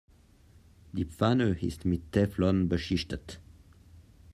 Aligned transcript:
Die 0.93 1.05
Pfanne 1.05 1.59
ist 1.63 1.85
mit 1.85 2.11
Teflon 2.11 2.67
beschichtet. 2.69 3.39